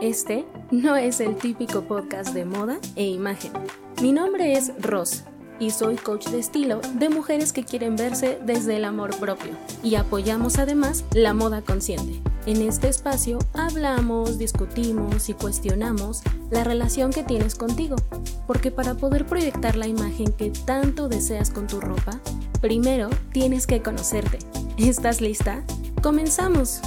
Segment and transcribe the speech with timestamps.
[0.00, 3.52] Este no es el típico podcast de moda e imagen.
[4.02, 5.24] Mi nombre es Ross
[5.58, 9.52] y soy coach de estilo de mujeres que quieren verse desde el amor propio
[9.82, 12.20] y apoyamos además la moda consciente.
[12.44, 16.20] En este espacio hablamos, discutimos y cuestionamos
[16.50, 17.96] la relación que tienes contigo,
[18.46, 22.20] porque para poder proyectar la imagen que tanto deseas con tu ropa,
[22.60, 24.38] primero tienes que conocerte.
[24.76, 25.64] ¿Estás lista?
[26.02, 26.82] ¡Comenzamos!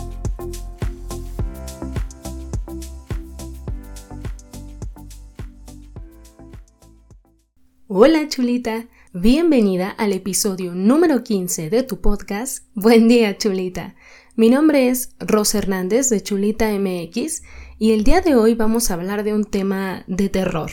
[7.91, 12.67] Hola chulita, bienvenida al episodio número 15 de tu podcast.
[12.75, 13.95] Buen día chulita.
[14.35, 17.41] Mi nombre es Rosa Hernández de Chulita MX
[17.79, 20.69] y el día de hoy vamos a hablar de un tema de terror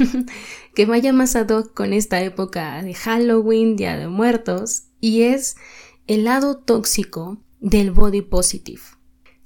[0.74, 5.56] que vaya más ad hoc con esta época de Halloween, Día de Muertos y es
[6.06, 8.80] el lado tóxico del body positive.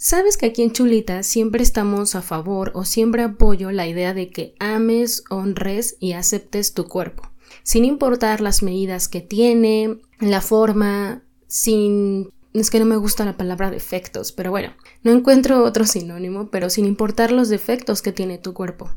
[0.02, 4.30] Sabes que aquí en Chulita siempre estamos a favor o siempre apoyo la idea de
[4.30, 7.30] que ames, honres y aceptes tu cuerpo,
[7.64, 12.30] sin importar las medidas que tiene, la forma, sin...
[12.54, 16.70] Es que no me gusta la palabra defectos, pero bueno, no encuentro otro sinónimo, pero
[16.70, 18.90] sin importar los defectos que tiene tu cuerpo.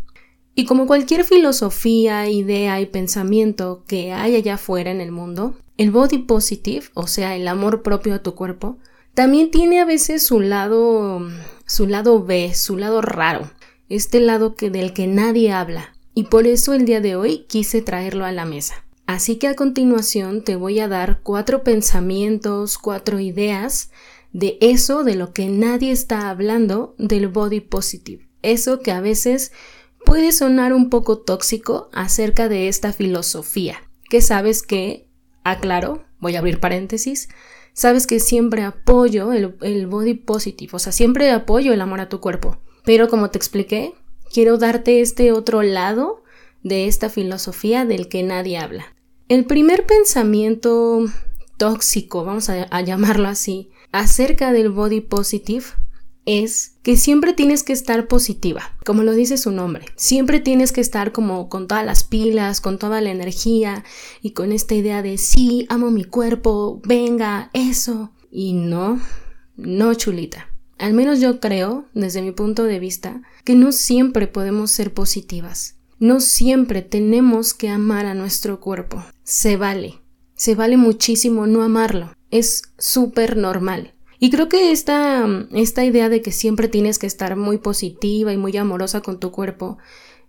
[0.56, 5.92] Y como cualquier filosofía, idea y pensamiento que hay allá afuera en el mundo, el
[5.92, 8.78] body positive, o sea, el amor propio a tu cuerpo,
[9.14, 11.28] también tiene a veces su lado,
[11.66, 13.52] su lado B, su lado raro,
[13.90, 15.96] este lado que del que nadie habla.
[16.16, 18.86] Y por eso el día de hoy quise traerlo a la mesa.
[19.06, 23.92] Así que a continuación te voy a dar cuatro pensamientos, cuatro ideas
[24.32, 28.28] de eso de lo que nadie está hablando del body positive.
[28.42, 29.52] Eso que a veces
[30.06, 33.78] puede sonar un poco tóxico acerca de esta filosofía.
[34.10, 35.08] Que sabes que,
[35.44, 37.30] aclaro, voy a abrir paréntesis,
[37.74, 42.20] sabes que siempre apoyo el, body positive, o sea, siempre apoyo el amor a tu
[42.20, 42.58] cuerpo.
[42.86, 43.94] Pero como te expliqué,
[44.32, 46.24] quiero darte este otro lado
[46.64, 48.96] de esta filosofía del que nadie habla.
[49.28, 51.06] El primer pensamiento
[51.58, 55.66] tóxico, vamos a llamarlo así, acerca del body positive
[56.26, 59.86] es que siempre tienes que estar positiva, como lo dice su nombre.
[59.96, 63.84] Siempre tienes que estar como con todas las pilas, con toda la energía
[64.22, 68.12] y con esta idea de sí, amo mi cuerpo, venga, eso.
[68.32, 69.00] Y no,
[69.56, 70.50] no chulita.
[70.78, 75.78] Al menos yo creo, desde mi punto de vista, que no siempre podemos ser positivas.
[76.00, 79.04] No siempre tenemos que amar a nuestro cuerpo.
[79.24, 80.02] Se vale.
[80.36, 82.14] Se vale muchísimo no amarlo.
[82.32, 83.94] Es súper normal.
[84.20, 88.38] Y creo que esta, esta idea de que siempre tienes que estar muy positiva y
[88.38, 89.78] muy amorosa con tu cuerpo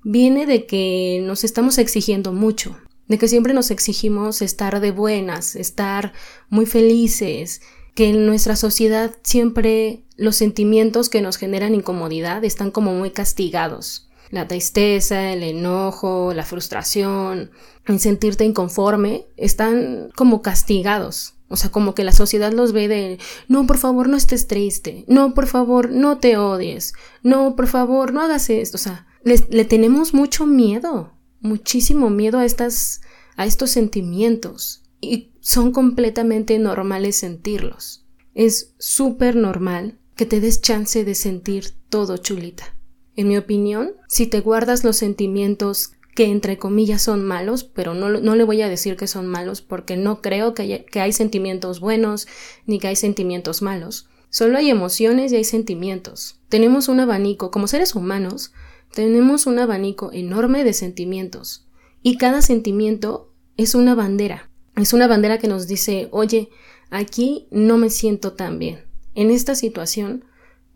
[0.02, 2.76] viene de que nos estamos exigiendo mucho,
[3.08, 6.12] de que siempre nos exigimos estar de buenas, estar
[6.50, 7.62] muy felices,
[7.94, 14.08] que en nuestra sociedad siempre los sentimientos que nos generan incomodidad están como muy castigados.
[14.30, 17.50] La tristeza, el enojo, la frustración,
[17.86, 21.33] el sentirte inconforme están como castigados.
[21.48, 23.18] O sea, como que la sociedad los ve de,
[23.48, 28.12] no, por favor, no estés triste, no, por favor, no te odies, no, por favor,
[28.12, 28.76] no hagas esto.
[28.76, 33.02] O sea, le tenemos mucho miedo, muchísimo miedo a, estas,
[33.36, 38.06] a estos sentimientos y son completamente normales sentirlos.
[38.34, 42.76] Es súper normal que te des chance de sentir todo chulita.
[43.16, 48.08] En mi opinión, si te guardas los sentimientos que entre comillas son malos, pero no,
[48.08, 51.80] no, le voy a decir que son malos porque no creo que, que hay sentimientos
[51.80, 52.28] buenos
[52.66, 54.08] ni que hay sentimientos malos.
[54.30, 56.40] Solo hay emociones y hay sentimientos.
[56.48, 58.52] Tenemos un abanico, como seres humanos,
[58.92, 61.66] tenemos un abanico enorme de sentimientos.
[62.02, 64.50] Y cada sentimiento es una bandera.
[64.76, 66.50] Es una bandera que nos dice, oye,
[66.90, 68.84] aquí no me siento tan bien.
[69.14, 70.24] En esta situación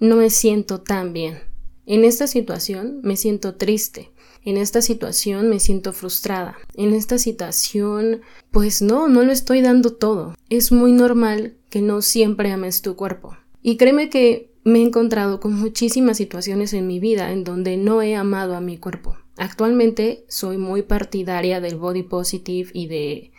[0.00, 1.47] no me siento tan bien.
[1.90, 4.10] En esta situación me siento triste.
[4.44, 6.58] En esta situación me siento frustrada.
[6.74, 10.34] En esta situación, pues no, no lo estoy dando todo.
[10.50, 13.38] Es muy normal que no siempre ames tu cuerpo.
[13.62, 18.02] Y créeme que me he encontrado con muchísimas situaciones en mi vida en donde no
[18.02, 19.16] he amado a mi cuerpo.
[19.38, 23.32] Actualmente soy muy partidaria del body positive y de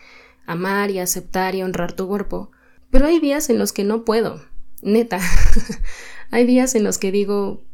[0.47, 2.49] amar y aceptar y honrar tu cuerpo,
[2.89, 4.41] pero hay días en los que no puedo,
[4.81, 5.19] neta.
[6.31, 7.68] hay días en los que digo,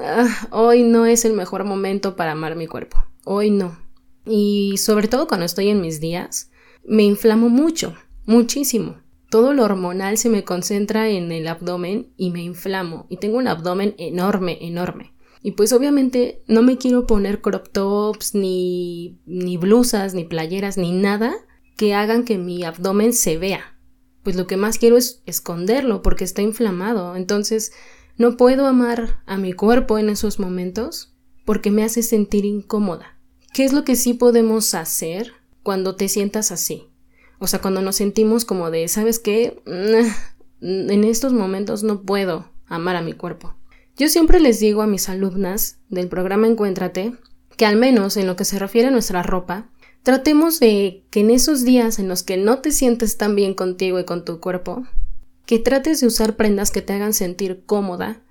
[0.00, 3.04] Ah, hoy no es el mejor momento para amar mi cuerpo.
[3.24, 3.78] Hoy no.
[4.24, 6.50] Y sobre todo cuando estoy en mis días,
[6.84, 7.94] me inflamo mucho,
[8.24, 9.00] muchísimo.
[9.30, 13.06] Todo lo hormonal se me concentra en el abdomen y me inflamo.
[13.08, 15.14] Y tengo un abdomen enorme, enorme.
[15.42, 20.92] Y pues obviamente no me quiero poner crop tops, ni, ni blusas, ni playeras, ni
[20.92, 21.34] nada
[21.76, 23.78] que hagan que mi abdomen se vea.
[24.22, 27.14] Pues lo que más quiero es esconderlo porque está inflamado.
[27.14, 27.72] Entonces
[28.18, 31.14] No puedo amar a mi cuerpo en esos momentos
[31.44, 33.18] porque me hace sentir incómoda.
[33.52, 35.32] ¿Qué es lo que sí podemos hacer
[35.62, 36.88] cuando te sientas así?
[37.38, 39.62] O sea, cuando nos sentimos como de, ¿sabes qué?
[40.62, 43.54] En estos momentos no puedo amar a mi cuerpo.
[43.96, 47.14] Yo siempre les digo a mis alumnas del programa Encuéntrate
[47.56, 49.70] que al menos en lo que se refiere a nuestra ropa,
[50.02, 53.98] tratemos de que en esos días en los que no te sientes tan bien contigo
[53.98, 54.86] y con tu cuerpo,
[55.46, 58.22] que trates de usar prendas que te hagan sentir cómoda.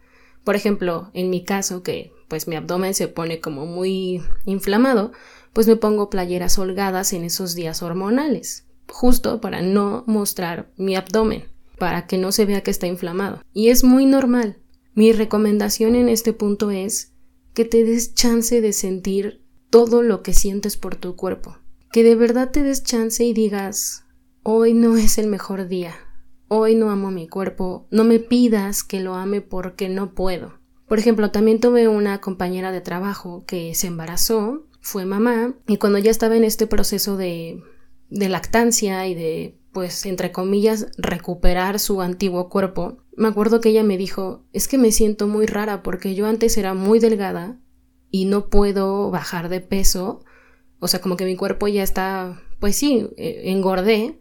[0.43, 5.11] Por ejemplo, en mi caso, que pues mi abdomen se pone como muy inflamado,
[5.53, 11.45] pues me pongo playeras holgadas en esos días hormonales, justo para no mostrar mi abdomen,
[11.79, 13.41] para que no se vea que está inflamado.
[13.53, 14.57] Y es muy normal.
[14.93, 17.13] Mi recomendación en este punto es
[17.53, 21.57] que te des chance de sentir todo lo que sientes por tu cuerpo.
[21.91, 24.03] Que de verdad te des chance y digas,
[24.43, 25.95] hoy no es el mejor día,
[26.47, 30.59] hoy no amo mi cuerpo, no me pidas que lo ame porque no puedo.
[30.87, 35.97] Por ejemplo, también tuve una compañera de trabajo que se embarazó, fue mamá, y cuando
[35.97, 37.63] ya estaba en este proceso de,
[38.09, 43.83] de lactancia y de, pues, entre comillas, recuperar su antiguo cuerpo, me acuerdo que ella
[43.83, 47.59] me dijo, es que me siento muy rara porque yo antes era muy delgada
[48.11, 50.23] y no puedo bajar de peso,
[50.79, 54.19] o sea, como que mi cuerpo ya está, pues sí, eh, engordé,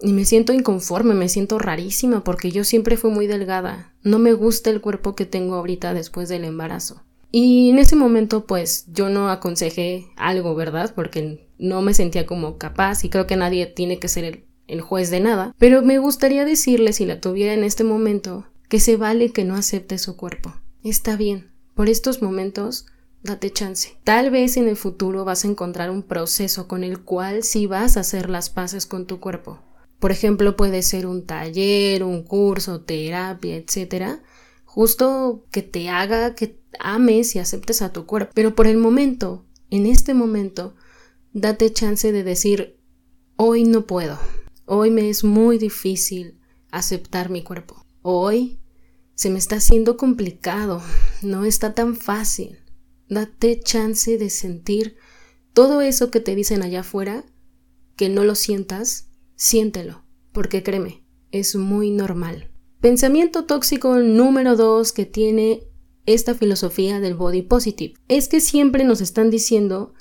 [0.00, 3.94] y me siento inconforme, me siento rarísima porque yo siempre fui muy delgada.
[4.02, 7.02] No me gusta el cuerpo que tengo ahorita después del embarazo.
[7.32, 10.92] Y en ese momento pues yo no aconsejé algo, ¿verdad?
[10.94, 15.10] Porque no me sentía como capaz y creo que nadie tiene que ser el, juez
[15.10, 15.54] de nada.
[15.58, 19.54] Pero me gustaría decirle, si la tuviera en este momento, que se vale que no
[19.54, 20.54] acepte su cuerpo.
[20.82, 21.50] Está bien.
[21.74, 22.86] Por estos momentos
[23.22, 23.96] date chance.
[24.04, 27.96] Tal vez en el futuro vas a encontrar un proceso con el cual sí vas
[27.96, 29.60] a hacer las paces con tu cuerpo.
[29.98, 34.22] Por ejemplo, puede ser un taller, un curso, terapia, etcétera,
[34.64, 38.32] justo que te haga que ames y aceptes a tu cuerpo.
[38.34, 40.74] Pero por el momento, en este momento,
[41.32, 42.78] date chance de decir,
[43.36, 44.18] hoy no puedo,
[44.66, 46.38] hoy me es muy difícil
[46.70, 48.58] aceptar mi cuerpo, hoy
[49.14, 50.82] se me está haciendo complicado,
[51.22, 52.58] no está tan fácil.
[53.08, 54.96] Date chance de sentir
[55.54, 57.24] todo eso que te dicen allá afuera,
[57.96, 59.05] que no lo sientas
[59.36, 60.02] Siéntelo,
[60.32, 62.50] porque créeme, es muy normal.
[62.80, 65.62] Pensamiento tóxico número dos que tiene
[66.06, 69.92] esta filosofía del body positive es que siempre nos están diciendo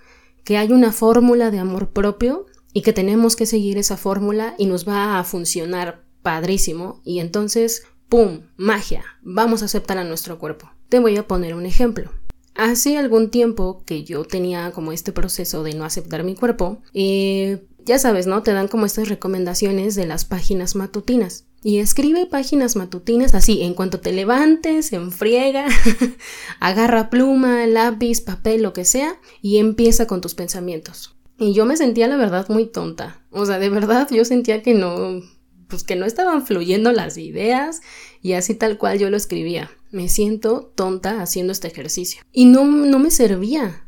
[0.45, 4.67] que hay una fórmula de amor propio y que tenemos que seguir esa fórmula y
[4.67, 8.41] nos va a funcionar padrísimo y entonces, ¡pum!
[8.55, 10.71] magia, vamos a aceptar a nuestro cuerpo.
[10.87, 12.11] Te voy a poner un ejemplo.
[12.53, 17.67] Hace algún tiempo que yo tenía como este proceso de no aceptar mi cuerpo, eh,
[17.85, 18.43] ya sabes, ¿no?
[18.43, 21.45] Te dan como estas recomendaciones de las páginas matutinas.
[21.63, 25.67] Y escribe páginas matutinas así, en cuanto te levantes, enfriega,
[26.59, 31.15] agarra pluma, lápiz, papel, lo que sea, y empieza con tus pensamientos.
[31.39, 33.21] Y yo me sentía la verdad muy tonta.
[33.31, 35.21] O sea, de verdad yo sentía que no,
[35.67, 37.81] pues que no estaban fluyendo las ideas
[38.21, 39.71] y así tal cual yo lo escribía.
[39.91, 42.21] Me siento tonta haciendo este ejercicio.
[42.31, 43.84] Y no, no me servía.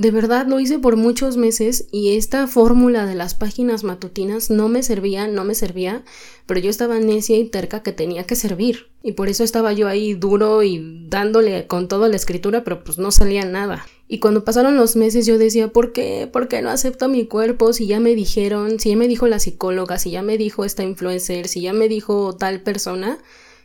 [0.00, 4.70] De verdad lo hice por muchos meses y esta fórmula de las páginas matutinas no
[4.70, 6.04] me servía, no me servía,
[6.46, 8.86] pero yo estaba necia y terca que tenía que servir.
[9.02, 12.96] Y por eso estaba yo ahí duro y dándole con toda la escritura, pero pues
[12.96, 13.84] no salía nada.
[14.08, 16.26] Y cuando pasaron los meses yo decía, ¿por qué?
[16.32, 17.74] ¿Por qué no acepto mi cuerpo?
[17.74, 20.82] Si ya me dijeron, si ya me dijo la psicóloga, si ya me dijo esta
[20.82, 23.18] influencer, si ya me dijo tal persona,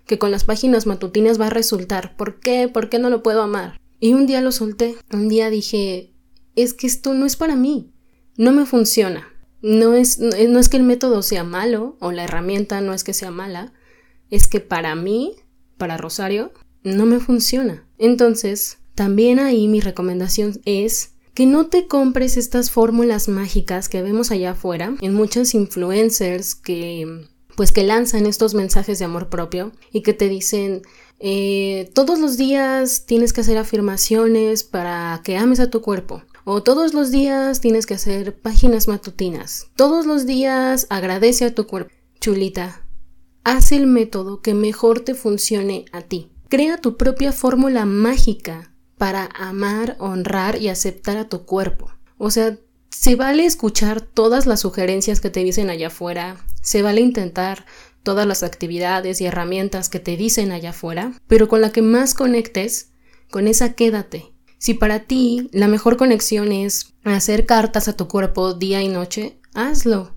[0.05, 2.17] que con las páginas matutinas va a resultar.
[2.17, 2.67] ¿Por qué?
[2.67, 3.79] ¿Por qué no lo puedo amar?
[4.01, 4.97] Y un día lo solté.
[5.13, 6.11] Un día dije,
[6.55, 7.91] es que esto no es para mí,
[8.37, 9.27] no me funciona.
[9.61, 13.15] No es, no es que el método sea malo o la herramienta no es que
[13.15, 13.73] sea mala,
[14.29, 15.33] es que para mí,
[15.77, 16.51] para Rosario,
[16.83, 17.83] no me funciona.
[17.97, 24.31] Entonces, también ahí mi recomendación es que no te compres estas fórmulas mágicas que vemos
[24.31, 30.01] allá afuera en muchos influencers que pues que lanzan estos mensajes de amor propio y
[30.01, 30.81] que te dicen
[31.19, 36.61] eh, todos los días tienes que hacer afirmaciones para que ames a tu cuerpo o
[36.61, 39.67] todos los días tienes que hacer páginas matutinas.
[39.75, 41.91] Todos los días agradece a tu cuerpo.
[42.21, 42.85] Chulita,
[43.43, 46.31] haz el método que mejor te funcione a ti.
[46.47, 51.91] Crea tu propia fórmula mágica para amar, honrar y aceptar a tu cuerpo.
[52.17, 52.59] O sea,
[52.91, 57.65] se vale escuchar todas las sugerencias que te dicen allá afuera, se vale intentar
[58.03, 62.13] todas las actividades y herramientas que te dicen allá afuera, pero con la que más
[62.13, 62.91] conectes,
[63.31, 68.53] con esa quédate si para ti la mejor conexión es hacer cartas a tu cuerpo
[68.53, 70.15] día y noche, hazlo.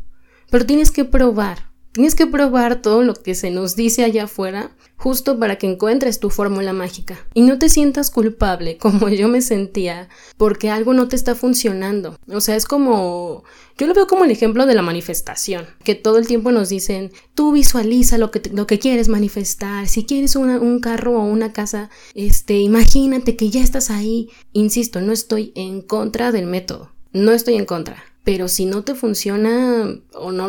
[0.50, 1.68] Pero tienes que probar,
[1.99, 6.21] Tienes que probar todo lo que se nos dice allá afuera justo para que encuentres
[6.21, 11.09] tu fórmula mágica y no te sientas culpable como yo me sentía porque algo no
[11.09, 12.17] te está funcionando.
[12.28, 13.43] O sea, es como
[13.76, 17.11] yo lo veo como el ejemplo de la manifestación, que todo el tiempo nos dicen,
[17.35, 21.90] tú visualiza lo que, lo que quieres manifestar, si quieres un carro o una casa,
[22.14, 24.31] este, imagínate que ya estás ahí.
[24.52, 28.95] Insisto, no estoy en contra del método, no estoy en contra, pero si no te
[28.95, 30.49] funciona o no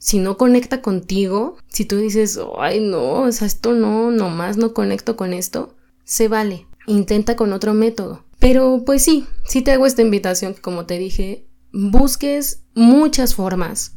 [0.00, 4.72] si no conecta contigo, si tú dices, ay no, o sea, esto no, nomás no
[4.72, 8.24] conecto con esto, se vale, intenta con otro método.
[8.38, 13.92] Pero pues sí, sí te hago esta invitación como te dije, busques muchas formas,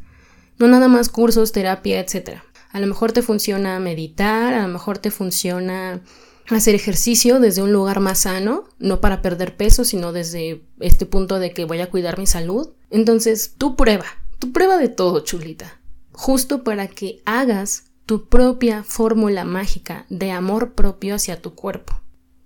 [0.60, 2.42] no nada más cursos, terapia, etc.
[2.74, 6.04] A lo mejor te funciona meditar, a lo mejor te funciona
[6.50, 11.40] hacer ejercicio desde un lugar más sano, no para perder peso, sino desde este punto
[11.40, 12.72] de que voy a cuidar mi salud.
[12.90, 14.06] Entonces, tú prueba,
[14.40, 15.80] tú prueba de todo, chulita
[16.14, 22.02] justo para que hagas tu propia fórmula mágica de amor propio hacia tu cuerpo.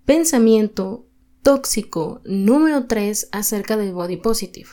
[0.05, 1.05] Pensamiento
[1.43, 4.69] tóxico número 3 acerca del body positive.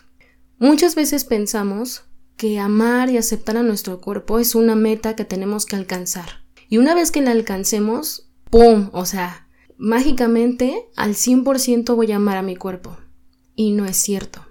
[0.58, 2.04] Muchas veces pensamos
[2.36, 6.44] que amar y aceptar a nuestro cuerpo es una meta que tenemos que alcanzar.
[6.68, 8.90] Y una vez que la alcancemos, ¡pum!
[8.92, 12.96] O sea, mágicamente al 100% voy a amar a mi cuerpo.
[13.54, 14.44] Y no es cierto.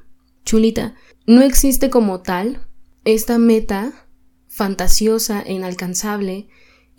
[0.45, 0.95] Chulita,
[1.25, 2.65] no existe como tal
[3.05, 3.93] esta meta
[4.53, 6.48] fantasiosa e inalcanzable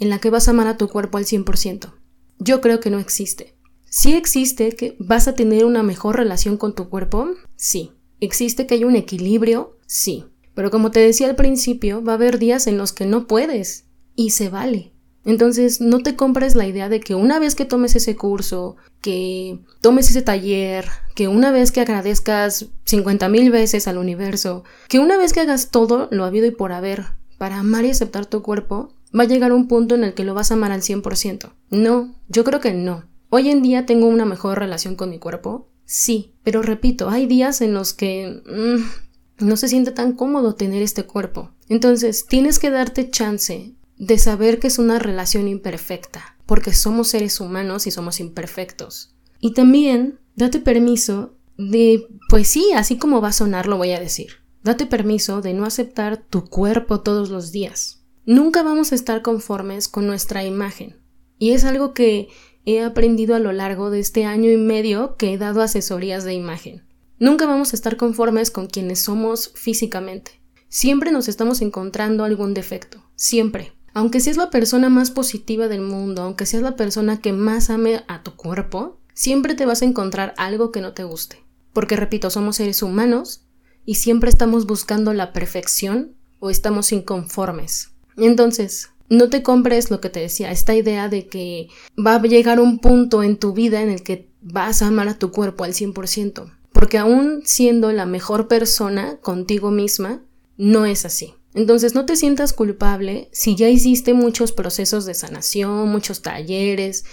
[0.00, 1.92] en la que vas a amar a tu cuerpo al 100%.
[2.40, 3.54] Yo creo que no existe.
[3.88, 7.92] Sí existe que vas a tener una mejor relación con tu cuerpo, sí.
[8.18, 10.25] Existe que hay un equilibrio, sí.
[10.54, 13.84] Pero como te decía al principio, va a haber días en los que no puedes
[14.16, 14.92] y se vale.
[15.25, 19.61] Entonces, no te compres la idea de que una vez que tomes ese curso, que
[19.80, 25.16] tomes ese taller, que una vez que agradezcas 50 mil veces al universo, que una
[25.16, 27.06] vez que hagas todo lo habido y por haber,
[27.44, 30.32] para amar y aceptar tu cuerpo, va a llegar un punto en el que lo
[30.32, 31.52] vas a amar al 100%.
[31.68, 33.04] No, yo creo que no.
[33.28, 37.60] Hoy en día tengo una mejor relación con mi cuerpo, sí, pero repito, hay días
[37.60, 41.50] en los que mm, no se siente tan cómodo tener este cuerpo.
[41.68, 47.40] Entonces, tienes que darte chance de saber que es una relación imperfecta, porque somos seres
[47.40, 49.14] humanos y somos imperfectos.
[49.38, 54.00] Y también date permiso de, pues sí, así como va a sonar lo voy a
[54.00, 54.43] decir.
[54.64, 58.02] Date permiso de no aceptar tu cuerpo todos los días.
[58.25, 60.97] Nunca vamos a estar conformes con nuestra imagen.
[61.38, 62.28] Y es algo que
[62.64, 66.33] he aprendido a lo largo de este año y medio que he dado asesorías de
[66.33, 66.83] imagen.
[67.18, 70.40] Nunca vamos a estar conformes con quienes somos físicamente.
[70.68, 73.04] Siempre nos estamos encontrando algún defecto.
[73.16, 73.75] Siempre.
[73.92, 78.02] Aunque seas la persona más positiva del mundo, aunque seas la persona que más ame
[78.09, 81.44] a tu cuerpo, siempre te vas a encontrar algo que no te guste.
[81.75, 83.44] Porque repito, somos seres humanos
[83.85, 87.91] y siempre estamos buscando la perfección o estamos inconformes.
[88.17, 92.61] Entonces, no te compres lo que te decía, esta idea de que va a llegar
[92.61, 95.73] un punto en tu vida en el que vas a amar a tu cuerpo al
[95.73, 100.23] 100%, porque aún siendo la mejor persona contigo misma,
[100.57, 101.35] no es así.
[101.55, 107.05] Entonces no te sientas culpable si ya hiciste muchos procesos de sanación, muchos talleres,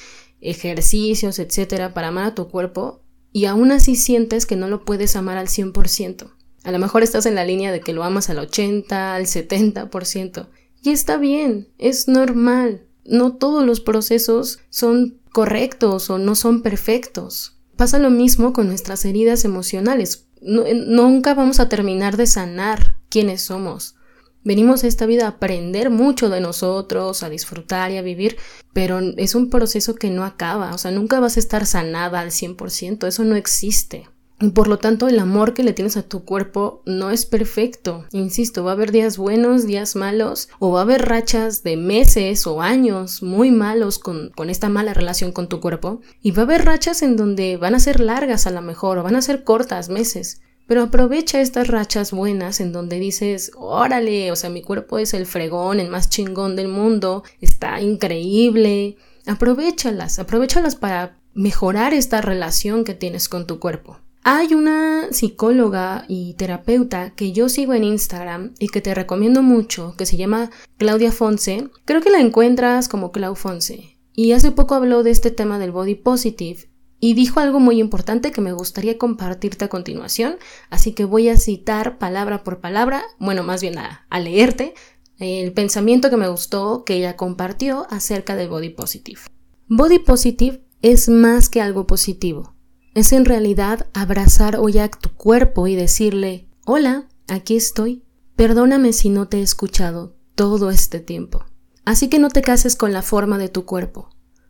[0.42, 3.02] ejercicios, etcétera, para amar a tu cuerpo
[3.32, 6.32] y aún así sientes que no lo puedes amar al 100%.
[6.64, 10.48] A lo mejor estás en la línea de que lo amas al 80, al 70%.
[10.84, 12.84] Y está bien, es normal.
[13.06, 17.58] No todos los procesos son correctos o no son perfectos.
[17.76, 20.28] Pasa lo mismo con nuestras heridas emocionales.
[20.42, 23.96] nunca vamos a terminar de sanar quiénes somos.
[24.44, 28.38] Venimos a esta vida a aprender mucho de nosotros, a disfrutar y a vivir,
[28.74, 32.32] pero es un proceso que no acaba, o sea, nunca vas a estar sanada al
[32.32, 34.10] 100%, eso no existe.
[34.50, 38.06] Por lo tanto el amor que le tienes a tu cuerpo no es perfecto.
[38.12, 42.48] Insisto, va a haber días buenos, días malos, o va a haber rachas de meses
[42.48, 46.02] o años muy malos con, con esta mala relación con tu cuerpo.
[46.24, 49.04] Y va a haber rachas en donde van a ser largas a lo mejor, o
[49.04, 50.42] van a ser cortas, meses.
[50.66, 55.28] Pero aprovecha estas rachas buenas en donde dices, órale, o sea, mi cuerpo es el
[55.28, 58.98] fregón, el más chingón del mundo, está increíble.
[59.28, 64.00] Aprovechalas, aprovechalas para mejorar esta relación que tienes con tu cuerpo.
[64.24, 69.96] Hay una psicóloga y terapeuta que yo sigo en Instagram y que te recomiendo mucho,
[69.98, 71.70] que se llama Claudia Fonse.
[71.86, 73.98] Creo que la encuentras como Clau Fonse.
[74.14, 78.32] Y hace poco habló de este tema del body positive y dijo algo muy importante
[78.32, 80.36] que me gustaría compartirte a continuación,
[80.70, 84.76] así que voy a citar palabra por palabra, bueno, más bien a, a leerte
[85.18, 89.22] el pensamiento que me gustó que ella compartió acerca del body positive.
[89.68, 92.51] Body positive es más que algo positivo
[92.94, 98.04] es en realidad abrazar hoy a tu cuerpo y decirle, hola, aquí estoy,
[98.36, 101.46] perdóname si no te he escuchado todo este tiempo.
[101.86, 104.10] Así que no te cases con la forma de tu cuerpo.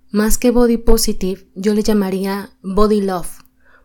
[0.09, 3.39] Más que body positive, yo le llamaría body love,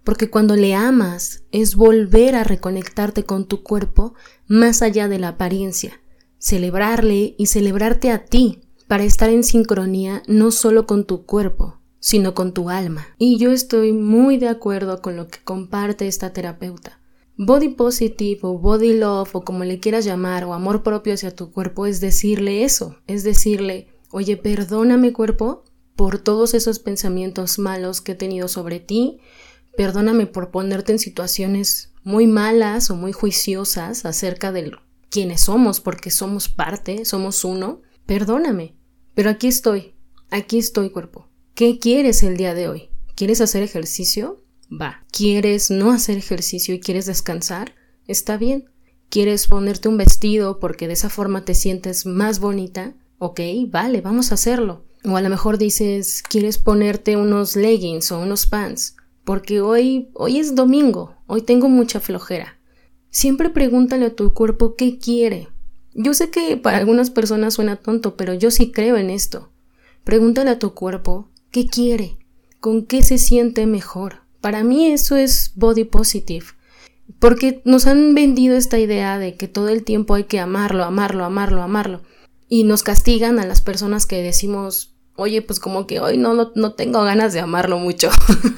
[0.05, 4.15] porque cuando le amas es volver a reconectarte con tu cuerpo
[4.47, 6.01] más allá de la apariencia,
[6.39, 12.35] celebrarle y celebrarte a ti para estar en sincronía no solo con tu cuerpo, sino
[12.35, 13.09] con tu alma.
[13.19, 17.01] Y yo estoy muy de acuerdo con lo que comparte esta terapeuta.
[17.37, 21.51] Body positive o body love o como le quieras llamar o amor propio hacia tu
[21.51, 25.65] cuerpo es decirle eso, es decirle, oye, perdóname cuerpo
[25.97, 29.19] por todos esos pensamientos malos que he tenido sobre ti,
[29.77, 34.71] perdóname por ponerte en situaciones muy malas o muy juiciosas acerca de
[35.11, 38.77] quiénes somos, porque somos parte, somos uno, perdóname,
[39.17, 39.97] pero aquí estoy,
[40.31, 41.27] aquí estoy cuerpo.
[41.57, 42.91] ¿Qué quieres el día de hoy?
[43.15, 44.45] ¿Quieres hacer ejercicio?
[44.71, 45.07] Va.
[45.11, 47.75] ¿Quieres no hacer ejercicio y quieres descansar?
[48.07, 48.67] Está bien.
[49.09, 52.93] ¿Quieres ponerte un vestido porque de esa forma te sientes más bonita?
[53.17, 54.85] Ok, vale, vamos a hacerlo.
[55.03, 58.95] O a lo mejor dices, quieres ponerte unos leggings o unos pants,
[59.25, 62.59] porque hoy, hoy es domingo, hoy tengo mucha flojera.
[63.09, 65.49] Siempre pregúntale a tu cuerpo qué quiere.
[65.95, 69.49] Yo sé que para algunas personas suena tonto, pero yo sí creo en esto.
[70.05, 72.19] Pregúntale a tu cuerpo qué quiere,
[72.61, 74.23] con qué se siente mejor.
[74.41, 76.47] Para mí eso es body positive.
[77.19, 81.25] Porque nos han vendido esta idea de que todo el tiempo hay que amarlo, amarlo,
[81.25, 82.03] amarlo, amarlo.
[82.49, 86.73] Y nos castigan a las personas que decimos, oye, pues como que hoy no, no,
[86.75, 88.11] tengo ganas de amarlo mucho.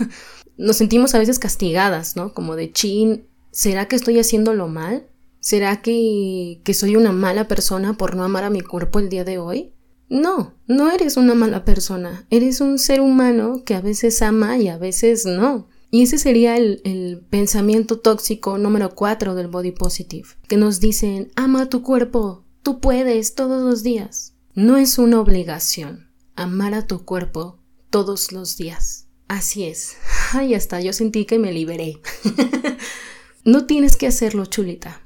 [0.56, 2.34] nos sentimos a veces castigadas, ¿no?
[2.34, 5.06] Como de chin, ¿será que estoy haciéndolo mal?
[5.40, 9.24] ¿Será que, que soy una mala persona por no amar a mi cuerpo el día
[9.24, 9.72] de hoy?
[10.08, 14.68] No, no eres una mala persona, eres un ser humano que a veces ama y
[14.68, 15.68] a veces no.
[15.90, 21.68] Y ese sería el, pensamiento tóxico número 4 del body positive, que nos dicen, ama
[21.68, 24.34] tu cuerpo, tú puedes todos los días.
[24.54, 27.58] No es una obligación amar a tu cuerpo
[27.90, 29.06] todos los días.
[29.28, 29.96] Así es.
[30.32, 32.00] Ay, hasta yo sentí que me liberé.
[33.44, 35.02] no tienes que hacerlo, chulita.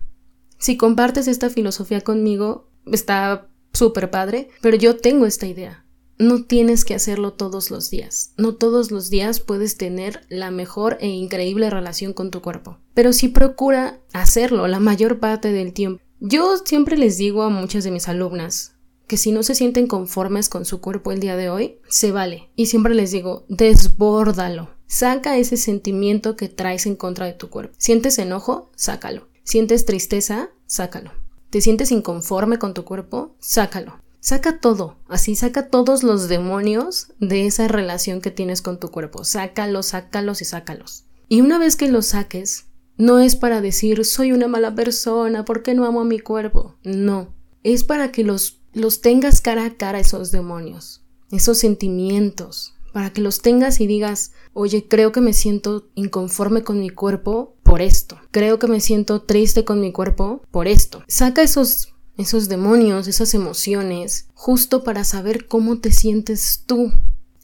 [0.58, 5.84] Si compartes esta filosofía conmigo, está súper padre, pero yo tengo esta idea.
[6.18, 8.32] No tienes que hacerlo todos los días.
[8.36, 12.78] No todos los días puedes tener la mejor e increíble relación con tu cuerpo.
[12.94, 16.02] Pero sí procura hacerlo la mayor parte del tiempo.
[16.20, 18.76] Yo siempre les digo a muchas de mis alumnas
[19.08, 22.50] que si no se sienten conformes con su cuerpo el día de hoy, se vale.
[22.56, 24.70] Y siempre les digo, desbórdalo.
[24.86, 27.74] Saca ese sentimiento que traes en contra de tu cuerpo.
[27.78, 28.70] ¿Sientes enojo?
[28.76, 29.28] Sácalo.
[29.42, 30.50] ¿Sientes tristeza?
[30.66, 31.21] Sácalo.
[31.52, 33.36] ¿Te sientes inconforme con tu cuerpo?
[33.38, 34.00] Sácalo.
[34.20, 39.22] Saca todo, así saca todos los demonios de esa relación que tienes con tu cuerpo.
[39.22, 41.04] Sácalos, sácalos y sácalos.
[41.28, 45.62] Y una vez que los saques, no es para decir soy una mala persona, ¿por
[45.62, 46.76] qué no amo a mi cuerpo?
[46.84, 53.12] No, es para que los, los tengas cara a cara esos demonios, esos sentimientos, para
[53.12, 57.80] que los tengas y digas, oye, creo que me siento inconforme con mi cuerpo por
[57.82, 61.02] esto, creo que me siento triste con mi cuerpo por esto.
[61.08, 66.92] Saca esos esos demonios, esas emociones, justo para saber cómo te sientes tú.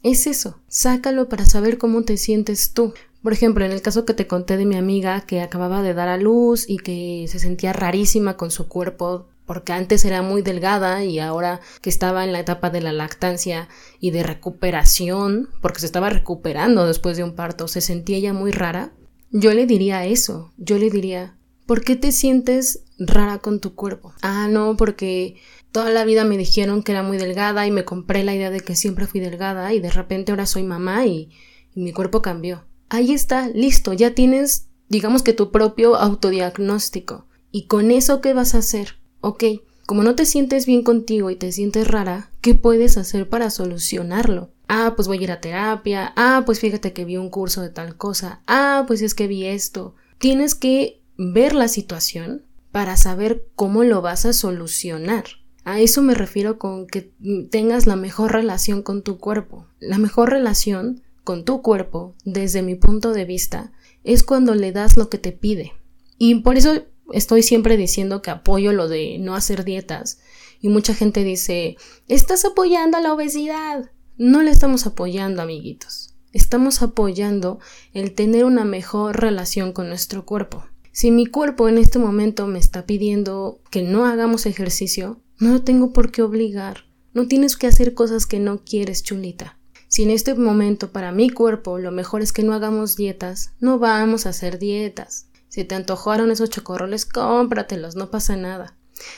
[0.03, 2.93] Es eso, sácalo para saber cómo te sientes tú.
[3.21, 6.07] Por ejemplo, en el caso que te conté de mi amiga que acababa de dar
[6.07, 11.03] a luz y que se sentía rarísima con su cuerpo porque antes era muy delgada
[11.03, 13.67] y ahora que estaba en la etapa de la lactancia
[13.99, 18.51] y de recuperación, porque se estaba recuperando después de un parto, se sentía ella muy
[18.51, 18.93] rara,
[19.31, 21.35] yo le diría eso, yo le diría,
[21.65, 24.13] ¿por qué te sientes rara con tu cuerpo.
[24.21, 25.37] Ah, no, porque
[25.71, 28.59] toda la vida me dijeron que era muy delgada y me compré la idea de
[28.59, 31.31] que siempre fui delgada y de repente ahora soy mamá y,
[31.73, 32.65] mi cuerpo cambió.
[32.89, 37.25] Ahí está, listo, ya tienes, digamos que tu propio autodiagnóstico.
[37.51, 38.98] ¿Y con eso qué vas a hacer?
[39.21, 39.43] Ok,
[39.85, 44.49] como no te sientes bien contigo y te sientes rara, ¿qué puedes hacer para solucionarlo?
[44.67, 46.13] Ah, pues voy a ir a terapia.
[46.15, 48.41] Ah, pues fíjate que vi un curso de tal cosa.
[48.45, 49.95] Ah, pues es que vi esto.
[50.19, 55.25] Tienes que ver la situación, para saber cómo lo vas a solucionar.
[55.63, 57.11] A eso me refiero con que
[57.51, 59.65] tengas la mejor relación con tu cuerpo.
[59.79, 63.71] La mejor relación con tu cuerpo, desde mi punto de vista,
[64.03, 65.73] es cuando le das lo que te pide.
[66.17, 70.19] Y por eso estoy siempre diciendo que apoyo lo de no hacer dietas.
[70.61, 73.91] Y mucha gente dice, estás apoyando a la obesidad.
[74.17, 76.15] No le estamos apoyando, amiguitos.
[76.33, 77.59] Estamos apoyando
[77.93, 80.65] el tener una mejor relación con nuestro cuerpo.
[80.91, 85.63] Si mi cuerpo en este momento me está pidiendo que no hagamos ejercicio, no lo
[85.63, 86.85] tengo por qué obligar.
[87.13, 89.57] No tienes que hacer cosas que no quieres, chulita.
[89.87, 93.79] Si en este momento para mi cuerpo lo mejor es que no hagamos dietas, no
[93.79, 95.29] vamos a hacer dietas.
[95.49, 98.77] Si te antojaron esos chocorroles, cómpratelos, no pasa nada.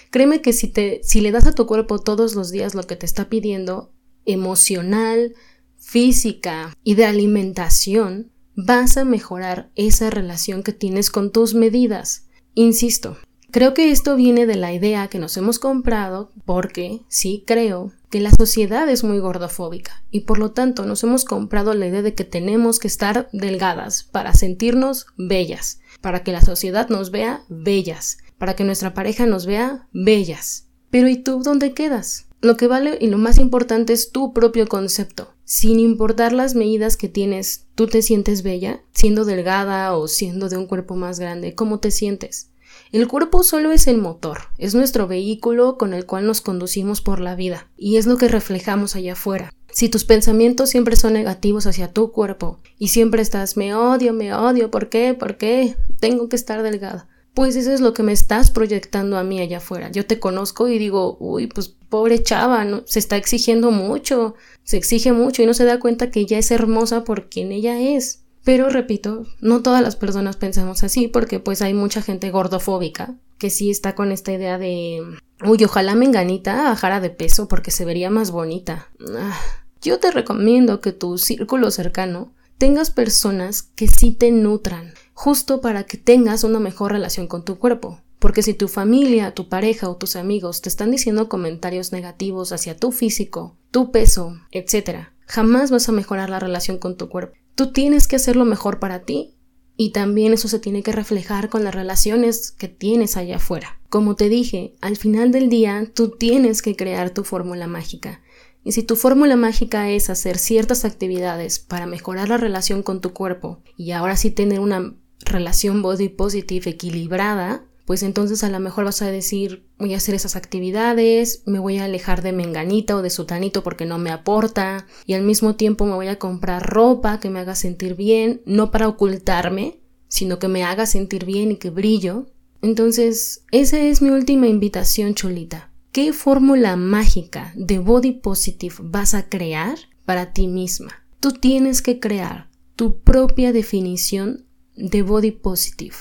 [0.09, 2.95] Créeme que si, te, si le das a tu cuerpo todos los días lo que
[2.95, 3.91] te está pidiendo,
[4.25, 5.33] emocional,
[5.77, 12.27] física y de alimentación, vas a mejorar esa relación que tienes con tus medidas.
[12.53, 13.17] Insisto,
[13.49, 18.19] creo que esto viene de la idea que nos hemos comprado porque, sí creo, que
[18.19, 22.13] la sociedad es muy gordofóbica y por lo tanto nos hemos comprado la idea de
[22.13, 28.17] que tenemos que estar delgadas para sentirnos bellas, para que la sociedad nos vea bellas,
[28.37, 30.67] para que nuestra pareja nos vea bellas.
[30.89, 32.25] Pero ¿y tú dónde quedas?
[32.41, 35.33] Lo que vale y lo más importante es tu propio concepto.
[35.45, 38.81] Sin importar las medidas que tienes, ¿tú te sientes bella?
[38.93, 42.49] Siendo delgada o siendo de un cuerpo más grande, ¿cómo te sientes?
[42.91, 47.19] El cuerpo solo es el motor, es nuestro vehículo con el cual nos conducimos por
[47.19, 49.53] la vida, y es lo que reflejamos allá afuera.
[49.71, 54.33] Si tus pensamientos siempre son negativos hacia tu cuerpo y siempre estás me odio, me
[54.33, 55.13] odio, ¿por qué?
[55.13, 55.77] ¿Por qué?
[56.01, 59.57] Tengo que estar delgada pues eso es lo que me estás proyectando a mí allá
[59.57, 59.89] afuera.
[59.89, 65.13] Yo te conozco y digo, uy, pues pobre chava, se está exigiendo mucho, se exige
[65.13, 68.23] mucho y no se da cuenta que ella es hermosa por quien ella es.
[68.43, 73.49] Pero repito, no todas las personas pensamos así porque pues hay mucha gente gordofóbica que
[73.49, 75.01] sí está con esta idea de,
[75.45, 78.89] uy, ojalá Menganita bajara de peso porque se vería más bonita.
[79.15, 79.39] Ah,
[79.81, 85.83] yo te recomiendo que tu círculo cercano tengas personas que sí te nutran, justo para
[85.83, 88.01] que tengas una mejor relación con tu cuerpo.
[88.19, 92.77] Porque si tu familia, tu pareja o tus amigos te están diciendo comentarios negativos hacia
[92.77, 97.35] tu físico, tu peso, etc., jamás vas a mejorar la relación con tu cuerpo.
[97.55, 99.35] Tú tienes que hacerlo mejor para ti
[99.75, 103.79] y también eso se tiene que reflejar con las relaciones que tienes allá afuera.
[103.89, 108.21] Como te dije, al final del día tú tienes que crear tu fórmula mágica.
[108.63, 113.13] Y si tu fórmula mágica es hacer ciertas actividades para mejorar la relación con tu
[113.13, 114.95] cuerpo y ahora sí tener una
[115.25, 120.15] relación body positive equilibrada, pues entonces a lo mejor vas a decir, voy a hacer
[120.15, 124.85] esas actividades, me voy a alejar de menganita o de sutanito porque no me aporta,
[125.05, 128.71] y al mismo tiempo me voy a comprar ropa que me haga sentir bien, no
[128.71, 132.27] para ocultarme, sino que me haga sentir bien y que brillo.
[132.61, 135.70] Entonces, esa es mi última invitación, chulita.
[135.91, 141.03] ¿Qué fórmula mágica de body positive vas a crear para ti misma?
[141.19, 144.45] Tú tienes que crear tu propia definición
[144.77, 145.95] de body positive,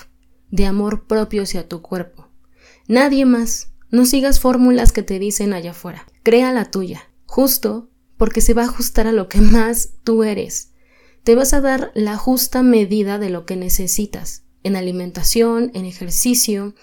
[0.52, 2.28] de amor propio hacia tu cuerpo.
[2.86, 3.72] Nadie más.
[3.90, 6.06] No sigas fórmulas que te dicen allá afuera.
[6.22, 10.70] Crea la tuya, justo porque se va a ajustar a lo que más tú eres.
[11.24, 16.76] Te vas a dar la justa medida de lo que necesitas, en alimentación, en ejercicio,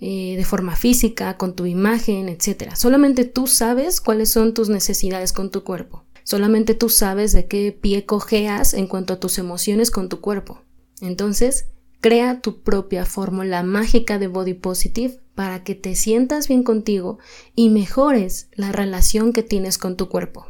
[0.00, 2.74] eh, de forma física, con tu imagen, etc.
[2.74, 6.04] Solamente tú sabes cuáles son tus necesidades con tu cuerpo.
[6.22, 10.60] Solamente tú sabes de qué pie cojeas en cuanto a tus emociones con tu cuerpo.
[11.00, 11.66] Entonces,
[12.00, 17.18] crea tu propia fórmula mágica de body positive para que te sientas bien contigo
[17.54, 20.46] y mejores la relación que tienes con tu cuerpo.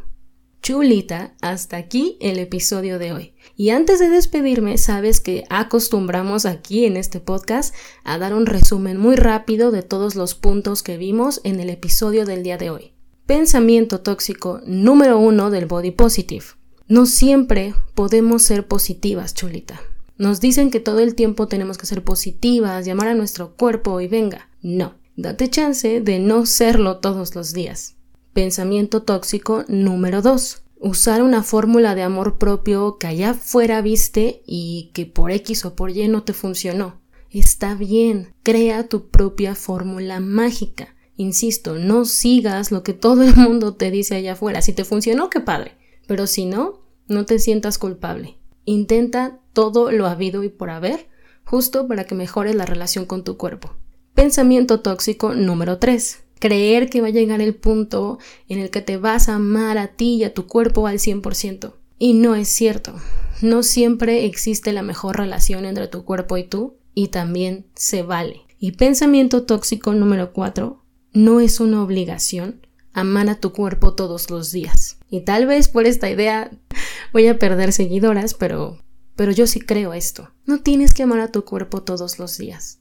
[0.66, 3.34] Chulita, hasta aquí el episodio de hoy.
[3.54, 8.96] Y antes de despedirme, sabes que acostumbramos aquí en este podcast a dar un resumen
[8.96, 12.94] muy rápido de todos los puntos que vimos en el episodio del día de hoy.
[13.26, 16.46] Pensamiento tóxico número uno del body positive.
[16.88, 19.80] No siempre podemos ser positivas, chulita.
[20.18, 24.08] Nos dicen que todo el tiempo tenemos que ser positivas, llamar a nuestro cuerpo y
[24.08, 24.48] venga.
[24.62, 27.95] No, date chance de no serlo todos los días.
[28.36, 30.62] Pensamiento tóxico número 2.
[30.80, 35.74] Usar una fórmula de amor propio que allá fuera viste y que por X o
[35.74, 37.00] por Y no te funcionó.
[37.30, 40.94] Está bien, crea tu propia fórmula mágica.
[41.16, 44.60] Insisto, no sigas lo que todo el mundo te dice allá afuera.
[44.60, 45.72] Si te funcionó, qué padre.
[46.06, 48.36] Pero si no, no te sientas culpable.
[48.66, 51.08] Intenta todo lo habido y por haber,
[51.46, 53.74] justo para que mejores la relación con tu cuerpo.
[54.12, 56.25] Pensamiento tóxico número 3.
[56.38, 58.18] Creer que va a llegar el punto
[58.48, 61.74] en el que te vas a amar a ti y a tu cuerpo al 100%.
[61.98, 62.94] Y no es cierto.
[63.40, 68.42] No siempre existe la mejor relación entre tu cuerpo y tú, y también se vale.
[68.58, 70.82] Y pensamiento tóxico número 4.
[71.12, 74.98] No es una obligación amar a tu cuerpo todos los días.
[75.10, 76.50] Y tal vez por esta idea
[77.12, 78.78] voy a perder seguidoras, pero
[79.16, 80.30] pero yo sí creo esto.
[80.44, 82.78] No tienes que amar a tu cuerpo todos los días.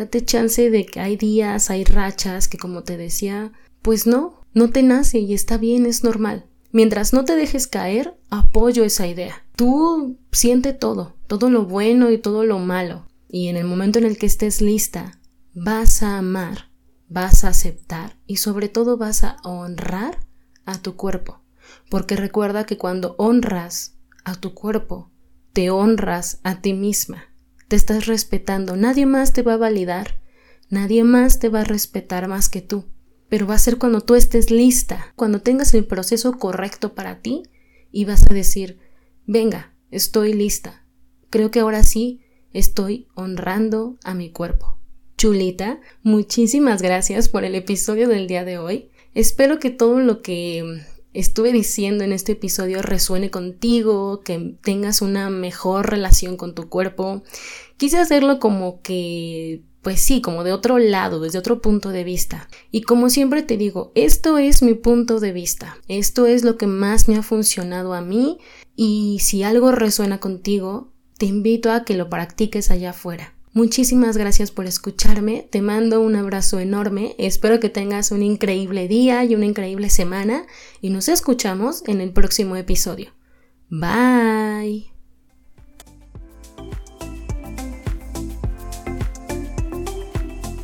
[0.00, 4.70] Date chance de que hay días, hay rachas que como te decía, pues no, no
[4.70, 6.46] te nace y está bien, es normal.
[6.72, 9.44] Mientras no te dejes caer, apoyo esa idea.
[9.56, 13.08] Tú siente todo, todo lo bueno y todo lo malo.
[13.28, 15.20] Y en el momento en el que estés lista,
[15.52, 16.70] vas a amar,
[17.10, 20.20] vas a aceptar y sobre todo vas a honrar
[20.64, 21.42] a tu cuerpo.
[21.90, 25.10] Porque recuerda que cuando honras a tu cuerpo,
[25.52, 27.29] te honras a ti misma,
[27.70, 30.20] te estás respetando, nadie más te va a validar,
[30.70, 32.84] Nadie más te va a respetar más que tú.
[33.28, 37.42] Pero va a ser cuando tú estés lista, cuando tengas el proceso correcto para ti
[37.90, 38.78] y vas a decir,
[39.26, 40.86] venga, estoy lista.
[41.28, 42.20] Creo que ahora sí
[42.52, 44.78] estoy honrando a mi cuerpo.
[45.18, 48.90] Chulita, muchísimas gracias por el episodio del día de hoy.
[49.12, 55.30] Espero que todo lo que estuve diciendo en este episodio resuene contigo, que tengas una
[55.30, 57.22] mejor relación con tu cuerpo.
[57.76, 62.48] Quise hacerlo como que, pues sí, como de otro lado, desde otro punto de vista.
[62.70, 65.78] Y como siempre te digo, esto es mi punto de vista.
[65.88, 68.38] Esto es lo que más me ha funcionado a mí
[68.76, 73.34] y si algo resuena contigo, te invito a que lo practiques allá afuera.
[73.52, 79.24] Muchísimas gracias por escucharme, te mando un abrazo enorme, espero que tengas un increíble día
[79.24, 80.46] y una increíble semana
[80.80, 83.10] y nos escuchamos en el próximo episodio.
[83.68, 84.92] Bye.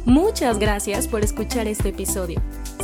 [0.04, 2.40] Muchas gracias por escuchar este episodio.